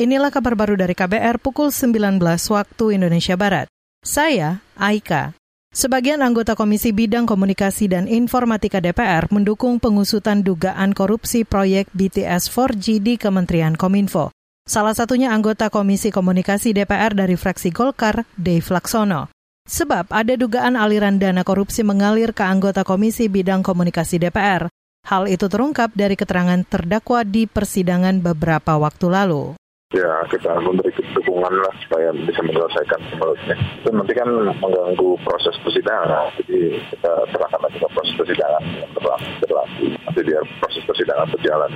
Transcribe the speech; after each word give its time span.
inilah 0.00 0.32
kabar 0.32 0.56
baru 0.56 0.80
dari 0.80 0.96
KBR 0.96 1.36
pukul 1.36 1.68
19 1.68 2.16
waktu 2.24 2.84
Indonesia 2.96 3.36
Barat. 3.36 3.68
Saya, 4.00 4.64
Aika. 4.80 5.36
Sebagian 5.70 6.24
anggota 6.24 6.56
Komisi 6.56 6.90
Bidang 6.90 7.28
Komunikasi 7.28 7.86
dan 7.86 8.08
Informatika 8.08 8.82
DPR 8.82 9.28
mendukung 9.30 9.78
pengusutan 9.78 10.42
dugaan 10.42 10.96
korupsi 10.96 11.44
proyek 11.46 11.86
BTS 11.94 12.50
4G 12.50 12.98
di 12.98 13.14
Kementerian 13.20 13.76
Kominfo. 13.76 14.32
Salah 14.66 14.96
satunya 14.96 15.30
anggota 15.30 15.70
Komisi 15.70 16.10
Komunikasi 16.10 16.74
DPR 16.74 17.14
dari 17.14 17.36
fraksi 17.38 17.70
Golkar, 17.70 18.26
Dave 18.34 18.66
Laksono. 18.66 19.30
Sebab 19.68 20.10
ada 20.10 20.34
dugaan 20.34 20.74
aliran 20.74 21.22
dana 21.22 21.46
korupsi 21.46 21.86
mengalir 21.86 22.34
ke 22.34 22.42
anggota 22.42 22.82
Komisi 22.82 23.30
Bidang 23.30 23.62
Komunikasi 23.62 24.18
DPR. 24.18 24.66
Hal 25.06 25.30
itu 25.30 25.46
terungkap 25.46 25.94
dari 25.94 26.18
keterangan 26.18 26.66
terdakwa 26.66 27.22
di 27.22 27.46
persidangan 27.46 28.18
beberapa 28.18 28.74
waktu 28.74 29.06
lalu 29.06 29.60
ya 29.90 30.22
kita 30.30 30.54
memberi 30.62 30.94
dukungan 30.94 31.50
lah 31.50 31.74
supaya 31.82 32.14
bisa 32.14 32.40
menyelesaikan 32.46 33.00
menurutnya. 33.10 33.56
Itu 33.82 33.90
nanti 33.90 34.12
kan 34.14 34.28
mengganggu 34.62 35.10
proses 35.26 35.54
persidangan, 35.66 36.30
jadi 36.46 36.78
kita 36.94 37.12
serahkan 37.34 37.60
lagi 37.66 37.78
proses 37.82 38.14
persidangan 38.14 38.62
yang 38.70 38.90
berlaku. 38.94 39.84
Nanti 39.90 40.20
biar 40.22 40.42
proses 40.62 40.82
persidangan 40.86 41.26
berjalan 41.34 41.70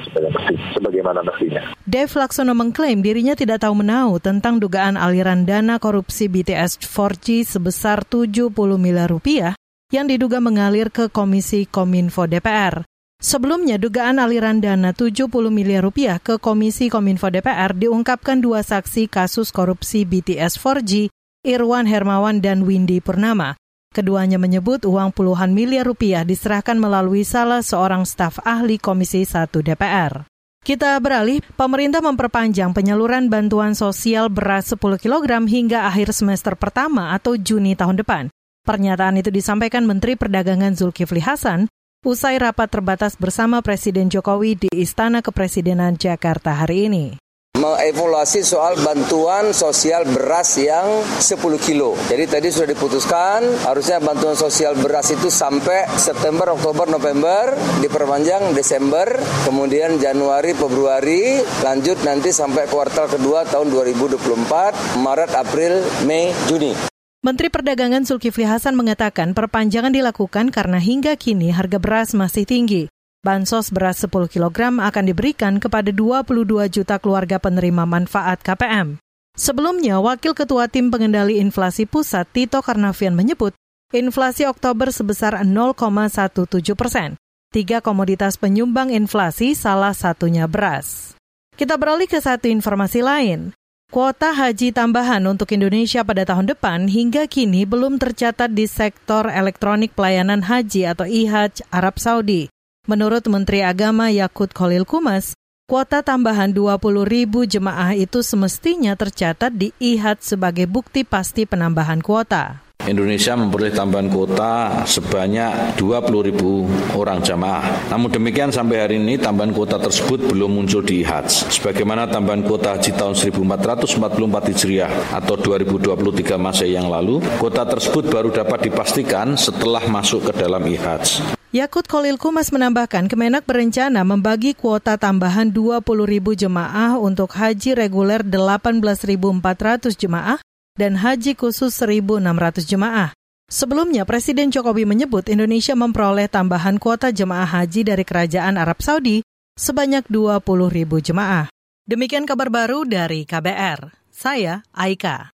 sebagaimana 0.78 1.20
mestinya. 1.26 1.62
Dev 1.84 2.10
Laksono 2.14 2.54
mengklaim 2.54 3.02
dirinya 3.02 3.34
tidak 3.34 3.66
tahu 3.66 3.82
menahu 3.82 4.22
tentang 4.22 4.62
dugaan 4.62 4.94
aliran 4.94 5.42
dana 5.42 5.82
korupsi 5.82 6.30
BTS 6.30 6.78
4G 6.86 7.42
sebesar 7.42 8.06
70 8.06 8.54
miliar 8.78 9.10
rupiah 9.10 9.58
yang 9.90 10.06
diduga 10.06 10.38
mengalir 10.38 10.90
ke 10.90 11.10
Komisi 11.10 11.66
Kominfo 11.66 12.30
DPR. 12.30 12.93
Sebelumnya, 13.24 13.80
dugaan 13.80 14.20
aliran 14.20 14.60
dana 14.60 14.92
70 14.92 15.32
miliar 15.48 15.80
rupiah 15.80 16.20
ke 16.20 16.36
Komisi 16.36 16.92
Kominfo 16.92 17.32
DPR 17.32 17.72
diungkapkan 17.72 18.36
dua 18.36 18.60
saksi 18.60 19.08
kasus 19.08 19.48
korupsi 19.48 20.04
BTS 20.04 20.60
4G, 20.60 21.08
Irwan 21.40 21.88
Hermawan 21.88 22.44
dan 22.44 22.68
Windy 22.68 23.00
Purnama. 23.00 23.56
Keduanya 23.96 24.36
menyebut 24.36 24.84
uang 24.84 25.16
puluhan 25.16 25.56
miliar 25.56 25.88
rupiah 25.88 26.20
diserahkan 26.20 26.76
melalui 26.76 27.24
salah 27.24 27.64
seorang 27.64 28.04
staf 28.04 28.44
ahli 28.44 28.76
Komisi 28.76 29.24
1 29.24 29.48
DPR. 29.48 30.28
Kita 30.60 31.00
beralih, 31.00 31.40
pemerintah 31.56 32.04
memperpanjang 32.04 32.76
penyaluran 32.76 33.32
bantuan 33.32 33.72
sosial 33.72 34.28
beras 34.28 34.68
10 34.68 35.00
kg 35.00 35.48
hingga 35.48 35.88
akhir 35.88 36.12
semester 36.12 36.60
pertama 36.60 37.16
atau 37.16 37.40
Juni 37.40 37.72
tahun 37.72 38.04
depan. 38.04 38.28
Pernyataan 38.68 39.16
itu 39.16 39.32
disampaikan 39.32 39.88
Menteri 39.88 40.12
Perdagangan 40.12 40.76
Zulkifli 40.76 41.24
Hasan 41.24 41.72
usai 42.04 42.36
rapat 42.36 42.68
terbatas 42.68 43.16
bersama 43.16 43.64
Presiden 43.64 44.12
Jokowi 44.12 44.68
di 44.68 44.70
Istana 44.70 45.24
Kepresidenan 45.24 45.96
Jakarta 45.96 46.52
hari 46.52 46.92
ini 46.92 47.06
mengevaluasi 47.54 48.44
soal 48.44 48.76
bantuan 48.84 49.56
sosial 49.56 50.04
beras 50.04 50.60
yang 50.60 51.00
10 51.16 51.40
kilo. 51.64 51.96
Jadi 52.12 52.28
tadi 52.28 52.48
sudah 52.52 52.68
diputuskan 52.68 53.40
harusnya 53.64 54.04
bantuan 54.04 54.36
sosial 54.36 54.76
beras 54.76 55.08
itu 55.08 55.32
sampai 55.32 55.88
September, 55.96 56.52
Oktober, 56.52 56.84
November, 56.92 57.56
diperpanjang 57.80 58.52
Desember, 58.52 59.08
kemudian 59.48 59.96
Januari, 59.96 60.52
Februari, 60.52 61.40
lanjut 61.64 61.96
nanti 62.04 62.34
sampai 62.36 62.68
kuartal 62.68 63.08
kedua 63.08 63.48
tahun 63.48 63.72
2024, 63.72 65.00
Maret, 65.00 65.30
April, 65.32 65.72
Mei, 66.04 66.36
Juni. 66.50 66.93
Menteri 67.24 67.48
Perdagangan 67.48 68.04
Zulkifli 68.04 68.44
Hasan 68.44 68.76
mengatakan 68.76 69.32
perpanjangan 69.32 69.88
dilakukan 69.88 70.52
karena 70.52 70.76
hingga 70.76 71.16
kini 71.16 71.56
harga 71.56 71.80
beras 71.80 72.12
masih 72.12 72.44
tinggi. 72.44 72.92
Bansos 73.24 73.72
beras 73.72 74.04
10 74.04 74.28
kg 74.28 74.76
akan 74.76 75.04
diberikan 75.08 75.56
kepada 75.56 75.88
22 75.88 76.44
juta 76.68 77.00
keluarga 77.00 77.40
penerima 77.40 77.88
manfaat 77.88 78.44
KPM. 78.44 79.00
Sebelumnya, 79.40 80.04
Wakil 80.04 80.36
Ketua 80.36 80.68
Tim 80.68 80.92
Pengendali 80.92 81.40
Inflasi 81.40 81.88
Pusat 81.88 82.28
Tito 82.28 82.60
Karnavian 82.60 83.16
menyebut 83.16 83.56
inflasi 83.96 84.44
Oktober 84.44 84.92
sebesar 84.92 85.40
0,17 85.48 86.76
persen. 86.76 87.16
Tiga 87.48 87.80
komoditas 87.80 88.36
penyumbang 88.36 88.92
inflasi 88.92 89.56
salah 89.56 89.96
satunya 89.96 90.44
beras. 90.44 91.16
Kita 91.56 91.80
beralih 91.80 92.04
ke 92.04 92.20
satu 92.20 92.52
informasi 92.52 93.00
lain. 93.00 93.56
Kuota 93.92 94.32
haji 94.32 94.72
tambahan 94.72 95.20
untuk 95.28 95.52
Indonesia 95.52 96.00
pada 96.00 96.24
tahun 96.24 96.48
depan 96.48 96.88
hingga 96.88 97.28
kini 97.28 97.68
belum 97.68 98.00
tercatat 98.00 98.48
di 98.48 98.64
sektor 98.64 99.28
elektronik 99.28 99.92
pelayanan 99.92 100.40
haji 100.40 100.88
atau 100.88 101.04
IHAJ 101.04 101.68
Arab 101.68 102.00
Saudi. 102.00 102.48
Menurut 102.88 103.28
Menteri 103.28 103.60
Agama 103.60 104.08
Yakut 104.08 104.56
Khalil 104.56 104.88
Kumas, 104.88 105.36
kuota 105.68 106.00
tambahan 106.00 106.56
20 106.56 106.80
ribu 107.04 107.44
jemaah 107.44 107.92
itu 107.92 108.24
semestinya 108.24 108.96
tercatat 108.96 109.52
di 109.52 109.76
IHAJ 109.76 110.32
sebagai 110.32 110.64
bukti 110.64 111.04
pasti 111.04 111.44
penambahan 111.44 112.00
kuota. 112.00 112.63
Indonesia 112.84 113.32
memperoleh 113.32 113.72
tambahan 113.72 114.12
kuota 114.12 114.84
sebanyak 114.84 115.80
20 115.80 116.28
ribu 116.28 116.68
orang 116.92 117.24
jamaah. 117.24 117.88
Namun 117.88 118.12
demikian 118.12 118.52
sampai 118.52 118.84
hari 118.84 118.96
ini 119.00 119.16
tambahan 119.16 119.56
kuota 119.56 119.80
tersebut 119.80 120.28
belum 120.28 120.60
muncul 120.60 120.84
di 120.84 121.00
HAJ. 121.00 121.48
Sebagaimana 121.48 122.04
tambahan 122.04 122.44
kuota 122.44 122.76
haji 122.76 122.92
tahun 122.92 123.16
1444 123.16 124.52
Hijriah 124.52 124.92
atau 125.16 125.34
2023 125.40 126.36
masa 126.36 126.68
yang 126.68 126.92
lalu, 126.92 127.24
kuota 127.40 127.64
tersebut 127.64 128.12
baru 128.12 128.28
dapat 128.28 128.68
dipastikan 128.68 129.32
setelah 129.40 129.80
masuk 129.88 130.28
ke 130.28 130.32
dalam 130.36 130.60
IHAJ. 130.60 131.40
Yakut 131.54 131.86
Kolil 131.86 132.18
Kumas 132.18 132.50
menambahkan 132.50 133.06
Kemenak 133.06 133.46
berencana 133.46 134.02
membagi 134.02 134.58
kuota 134.58 134.98
tambahan 134.98 135.54
20 135.54 135.86
ribu 136.02 136.34
jemaah 136.34 136.98
untuk 136.98 137.30
haji 137.38 137.78
reguler 137.78 138.26
18.400 138.26 139.94
jemaah 139.94 140.42
dan 140.74 140.98
haji 140.98 141.34
khusus 141.34 141.74
1.600 141.74 142.62
jemaah. 142.66 143.10
Sebelumnya, 143.50 144.08
Presiden 144.08 144.48
Jokowi 144.48 144.88
menyebut 144.88 145.28
Indonesia 145.28 145.76
memperoleh 145.76 146.30
tambahan 146.30 146.80
kuota 146.80 147.12
jemaah 147.12 147.46
haji 147.46 147.84
dari 147.84 148.04
Kerajaan 148.06 148.56
Arab 148.56 148.80
Saudi 148.80 149.20
sebanyak 149.54 150.06
20 150.10 150.40
ribu 150.70 150.98
jemaah. 150.98 151.50
Demikian 151.84 152.24
kabar 152.24 152.48
baru 152.48 152.88
dari 152.88 153.28
KBR. 153.28 153.92
Saya 154.08 154.64
Aika. 154.72 155.33